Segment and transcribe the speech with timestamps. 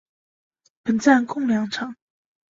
[0.81, 1.95] 本站共两层。